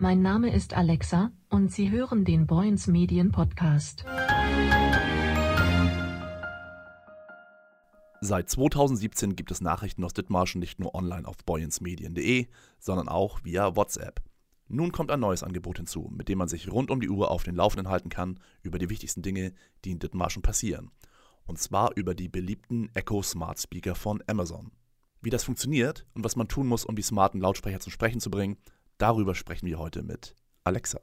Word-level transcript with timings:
Mein 0.00 0.22
Name 0.22 0.54
ist 0.54 0.74
Alexa 0.74 1.32
und 1.48 1.72
Sie 1.72 1.90
hören 1.90 2.24
den 2.24 2.46
Boyens 2.46 2.86
Medien 2.86 3.32
Podcast. 3.32 4.04
Seit 8.20 8.48
2017 8.48 9.34
gibt 9.34 9.50
es 9.50 9.60
Nachrichten 9.60 10.04
aus 10.04 10.12
Dithmarschen 10.12 10.60
nicht 10.60 10.78
nur 10.78 10.94
online 10.94 11.26
auf 11.26 11.38
boyensmedien.de, 11.44 12.46
sondern 12.78 13.08
auch 13.08 13.40
via 13.42 13.74
WhatsApp. 13.74 14.22
Nun 14.68 14.92
kommt 14.92 15.10
ein 15.10 15.18
neues 15.18 15.42
Angebot 15.42 15.78
hinzu, 15.78 16.12
mit 16.14 16.28
dem 16.28 16.38
man 16.38 16.46
sich 16.46 16.70
rund 16.70 16.92
um 16.92 17.00
die 17.00 17.10
Uhr 17.10 17.32
auf 17.32 17.42
den 17.42 17.56
Laufenden 17.56 17.88
halten 17.88 18.08
kann 18.08 18.38
über 18.62 18.78
die 18.78 18.90
wichtigsten 18.90 19.22
Dinge, 19.22 19.52
die 19.84 19.90
in 19.90 19.98
Dithmarschen 19.98 20.42
passieren. 20.42 20.92
Und 21.44 21.58
zwar 21.58 21.96
über 21.96 22.14
die 22.14 22.28
beliebten 22.28 22.88
Echo 22.94 23.20
Smart 23.24 23.58
Speaker 23.58 23.96
von 23.96 24.22
Amazon. 24.28 24.70
Wie 25.20 25.30
das 25.30 25.42
funktioniert 25.42 26.06
und 26.14 26.22
was 26.22 26.36
man 26.36 26.46
tun 26.46 26.68
muss, 26.68 26.84
um 26.84 26.94
die 26.94 27.02
smarten 27.02 27.40
Lautsprecher 27.40 27.80
zum 27.80 27.90
Sprechen 27.90 28.20
zu 28.20 28.30
bringen, 28.30 28.58
Darüber 28.98 29.36
sprechen 29.36 29.66
wir 29.66 29.78
heute 29.78 30.02
mit 30.02 30.34
Alexa. 30.64 30.98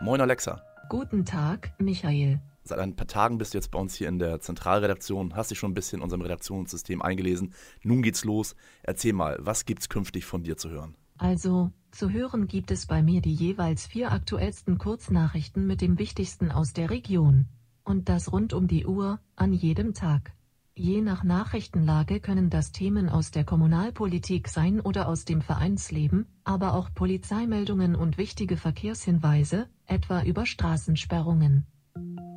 Moin 0.00 0.20
Alexa. 0.20 0.62
Guten 0.88 1.24
Tag, 1.24 1.72
Michael. 1.80 2.40
Seit 2.62 2.78
ein 2.78 2.94
paar 2.94 3.08
Tagen 3.08 3.36
bist 3.36 3.52
du 3.52 3.58
jetzt 3.58 3.72
bei 3.72 3.80
uns 3.80 3.96
hier 3.96 4.08
in 4.08 4.20
der 4.20 4.40
Zentralredaktion, 4.40 5.34
hast 5.34 5.50
dich 5.50 5.58
schon 5.58 5.72
ein 5.72 5.74
bisschen 5.74 5.98
in 5.98 6.02
unserem 6.04 6.22
Redaktionssystem 6.22 7.02
eingelesen. 7.02 7.52
Nun 7.82 8.02
geht's 8.02 8.24
los. 8.24 8.54
Erzähl 8.84 9.12
mal, 9.12 9.38
was 9.40 9.64
gibt's 9.64 9.88
künftig 9.88 10.24
von 10.24 10.44
dir 10.44 10.56
zu 10.56 10.70
hören? 10.70 10.96
Also, 11.16 11.72
zu 11.90 12.10
hören 12.10 12.46
gibt 12.46 12.70
es 12.70 12.86
bei 12.86 13.02
mir 13.02 13.20
die 13.20 13.34
jeweils 13.34 13.88
vier 13.88 14.12
aktuellsten 14.12 14.78
Kurznachrichten 14.78 15.66
mit 15.66 15.80
dem 15.80 15.98
Wichtigsten 15.98 16.52
aus 16.52 16.74
der 16.74 16.90
Region. 16.90 17.46
Und 17.82 18.08
das 18.08 18.30
rund 18.30 18.52
um 18.52 18.68
die 18.68 18.86
Uhr, 18.86 19.18
an 19.34 19.52
jedem 19.52 19.94
Tag. 19.94 20.32
Je 20.78 21.00
nach 21.00 21.24
Nachrichtenlage 21.24 22.20
können 22.20 22.50
das 22.50 22.70
Themen 22.70 23.08
aus 23.08 23.32
der 23.32 23.42
Kommunalpolitik 23.42 24.46
sein 24.46 24.78
oder 24.80 25.08
aus 25.08 25.24
dem 25.24 25.42
Vereinsleben, 25.42 26.26
aber 26.44 26.74
auch 26.74 26.94
Polizeimeldungen 26.94 27.96
und 27.96 28.16
wichtige 28.16 28.56
Verkehrshinweise, 28.56 29.68
etwa 29.86 30.22
über 30.22 30.46
Straßensperrungen. 30.46 31.66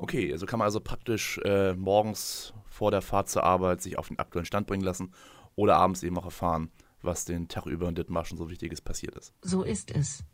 Okay, 0.00 0.32
also 0.32 0.46
kann 0.46 0.58
man 0.58 0.66
also 0.66 0.80
praktisch 0.80 1.38
äh, 1.44 1.74
morgens 1.74 2.54
vor 2.66 2.90
der 2.90 3.02
Fahrt 3.02 3.28
zur 3.28 3.44
Arbeit 3.44 3.82
sich 3.82 3.98
auf 3.98 4.08
den 4.08 4.18
aktuellen 4.18 4.46
Stand 4.46 4.66
bringen 4.66 4.82
lassen 4.82 5.12
oder 5.54 5.76
abends 5.76 6.02
eben 6.02 6.18
auch 6.18 6.24
erfahren, 6.24 6.72
was 7.02 7.24
den 7.24 7.46
Tag 7.46 7.66
über 7.66 7.88
in 7.88 7.94
Dithmarschen 7.94 8.36
so 8.36 8.50
Wichtiges 8.50 8.80
passiert 8.80 9.14
ist. 9.14 9.32
So 9.42 9.62
ist 9.62 9.92
es. 9.92 10.24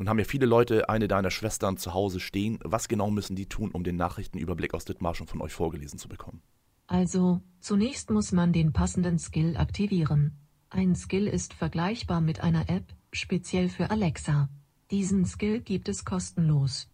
Nun 0.00 0.08
haben 0.08 0.18
ja 0.18 0.24
viele 0.24 0.46
Leute 0.46 0.88
eine 0.88 1.08
deiner 1.08 1.30
Schwestern 1.30 1.76
zu 1.76 1.92
Hause 1.92 2.20
stehen. 2.20 2.58
Was 2.64 2.88
genau 2.88 3.10
müssen 3.10 3.36
die 3.36 3.44
tun, 3.44 3.70
um 3.70 3.84
den 3.84 3.96
Nachrichtenüberblick 3.96 4.72
aus 4.72 4.86
Dithmarschen 4.86 5.26
von 5.26 5.42
euch 5.42 5.52
vorgelesen 5.52 5.98
zu 5.98 6.08
bekommen? 6.08 6.40
Also, 6.86 7.42
zunächst 7.60 8.08
muss 8.08 8.32
man 8.32 8.54
den 8.54 8.72
passenden 8.72 9.18
Skill 9.18 9.58
aktivieren. 9.58 10.38
Ein 10.70 10.96
Skill 10.96 11.26
ist 11.26 11.52
vergleichbar 11.52 12.22
mit 12.22 12.40
einer 12.40 12.70
App, 12.70 12.94
speziell 13.12 13.68
für 13.68 13.90
Alexa. 13.90 14.48
Diesen 14.90 15.26
Skill 15.26 15.60
gibt 15.60 15.86
es 15.86 16.06
kostenlos. 16.06 16.88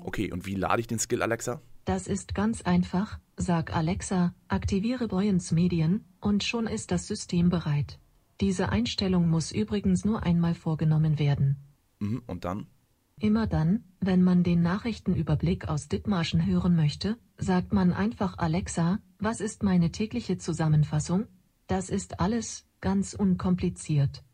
Okay, 0.00 0.30
und 0.30 0.46
wie 0.46 0.54
lade 0.54 0.82
ich 0.82 0.86
den 0.86 1.00
Skill 1.00 1.22
Alexa? 1.22 1.60
Das 1.84 2.06
ist 2.06 2.36
ganz 2.36 2.62
einfach. 2.62 3.18
Sag 3.38 3.74
Alexa, 3.74 4.36
aktiviere 4.46 5.08
Boyens 5.08 5.50
Medien, 5.50 6.04
und 6.20 6.44
schon 6.44 6.68
ist 6.68 6.92
das 6.92 7.08
System 7.08 7.48
bereit. 7.48 7.98
Diese 8.40 8.68
Einstellung 8.68 9.28
muss 9.28 9.50
übrigens 9.50 10.04
nur 10.04 10.22
einmal 10.22 10.54
vorgenommen 10.54 11.18
werden. 11.18 11.56
Mhm, 12.00 12.22
und 12.26 12.44
dann? 12.44 12.66
Immer 13.20 13.46
dann, 13.46 13.84
wenn 14.00 14.22
man 14.22 14.42
den 14.42 14.62
Nachrichtenüberblick 14.62 15.68
aus 15.68 15.88
Dithmarschen 15.88 16.46
hören 16.46 16.74
möchte, 16.74 17.18
sagt 17.36 17.72
man 17.72 17.92
einfach 17.92 18.38
Alexa, 18.38 18.98
was 19.18 19.40
ist 19.40 19.62
meine 19.62 19.92
tägliche 19.92 20.38
Zusammenfassung? 20.38 21.26
Das 21.66 21.90
ist 21.90 22.18
alles, 22.18 22.66
ganz 22.80 23.12
unkompliziert. 23.14 24.24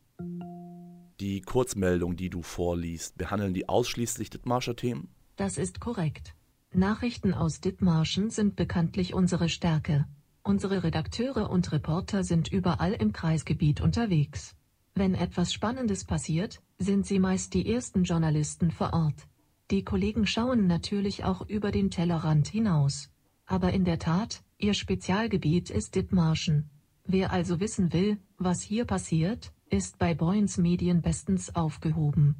Die 1.19 1.41
Kurzmeldung, 1.41 2.17
die 2.17 2.31
du 2.31 2.43
vorliest, 2.43 3.19
behandeln 3.19 3.55
die 3.55 3.69
ausschließlich 3.69 4.31
Dithmarscher 4.31 4.77
Themen? 4.77 5.09
Das 5.35 5.59
ist 5.59 5.81
korrekt. 5.81 6.35
Nachrichten 6.73 7.35
aus 7.35 7.61
Dithmarschen 7.61 8.31
sind 8.31 8.55
bekanntlich 8.55 9.15
unsere 9.15 9.49
Stärke. 9.49 10.07
Unsere 10.45 10.85
Redakteure 10.85 11.51
und 11.51 11.73
Reporter 11.73 12.23
sind 12.23 12.53
überall 12.53 12.93
im 12.93 13.13
Kreisgebiet 13.13 13.81
unterwegs. 13.81 14.55
Wenn 14.99 15.15
etwas 15.15 15.53
Spannendes 15.53 16.07
passiert, 16.07 16.63
sind 16.79 17.05
sie 17.05 17.19
meist 17.19 17.53
die 17.53 17.71
ersten 17.71 18.05
Journalisten 18.05 18.71
vor 18.71 18.95
Ort. 18.95 19.29
Die 19.71 19.85
Kollegen 19.85 20.27
schauen 20.27 20.67
natürlich 20.67 21.23
auch 21.23 21.47
über 21.47 21.71
den 21.71 21.91
Tellerrand 21.91 22.49
hinaus. 22.49 23.11
Aber 23.45 23.75
in 23.75 23.85
der 23.85 23.99
Tat, 23.99 24.43
ihr 24.57 24.73
Spezialgebiet 24.73 25.69
ist 25.69 25.97
Dithmarschen. 25.97 26.71
Wer 27.05 27.31
also 27.31 27.61
wissen 27.61 27.93
will, 27.93 28.17
was 28.39 28.63
hier 28.63 28.87
passiert, 28.87 29.53
ist 29.69 29.99
bei 29.99 30.15
Boyens 30.15 30.57
Medien 30.57 31.03
bestens 31.03 31.55
aufgehoben. 31.55 32.35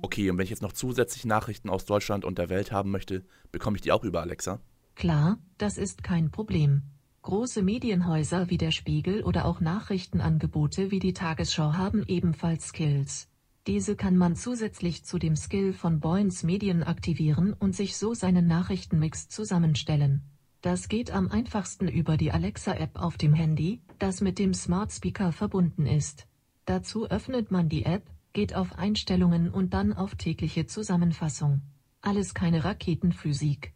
Okay, 0.00 0.30
und 0.30 0.38
wenn 0.38 0.44
ich 0.44 0.50
jetzt 0.50 0.62
noch 0.62 0.72
zusätzlich 0.72 1.24
Nachrichten 1.24 1.70
aus 1.70 1.84
Deutschland 1.86 2.24
und 2.24 2.38
der 2.38 2.50
Welt 2.50 2.70
haben 2.70 2.92
möchte, 2.92 3.24
bekomme 3.50 3.76
ich 3.76 3.82
die 3.82 3.90
auch 3.90 4.04
über 4.04 4.20
Alexa? 4.20 4.60
Klar, 4.94 5.38
das 5.58 5.76
ist 5.76 6.04
kein 6.04 6.30
Problem. 6.30 6.82
Große 7.28 7.60
Medienhäuser 7.60 8.48
wie 8.48 8.56
der 8.56 8.70
Spiegel 8.70 9.22
oder 9.22 9.44
auch 9.44 9.60
Nachrichtenangebote 9.60 10.90
wie 10.90 10.98
die 10.98 11.12
Tagesschau 11.12 11.74
haben 11.74 12.02
ebenfalls 12.06 12.68
Skills. 12.68 13.28
Diese 13.66 13.96
kann 13.96 14.16
man 14.16 14.34
zusätzlich 14.34 15.04
zu 15.04 15.18
dem 15.18 15.36
Skill 15.36 15.74
von 15.74 16.00
Boyens 16.00 16.42
Medien 16.42 16.82
aktivieren 16.82 17.52
und 17.52 17.76
sich 17.76 17.98
so 17.98 18.14
seinen 18.14 18.46
Nachrichtenmix 18.46 19.28
zusammenstellen. 19.28 20.22
Das 20.62 20.88
geht 20.88 21.10
am 21.10 21.30
einfachsten 21.30 21.86
über 21.86 22.16
die 22.16 22.32
Alexa-App 22.32 22.98
auf 22.98 23.18
dem 23.18 23.34
Handy, 23.34 23.82
das 23.98 24.22
mit 24.22 24.38
dem 24.38 24.54
Smart 24.54 24.90
Speaker 24.90 25.30
verbunden 25.30 25.84
ist. 25.84 26.26
Dazu 26.64 27.10
öffnet 27.10 27.50
man 27.50 27.68
die 27.68 27.84
App, 27.84 28.04
geht 28.32 28.54
auf 28.54 28.78
Einstellungen 28.78 29.50
und 29.50 29.74
dann 29.74 29.92
auf 29.92 30.14
tägliche 30.14 30.64
Zusammenfassung. 30.64 31.60
Alles 32.00 32.32
keine 32.32 32.64
Raketenphysik. 32.64 33.74